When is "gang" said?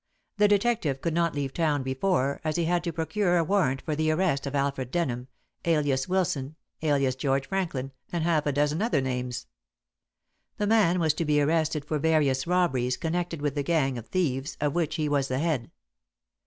13.61-13.95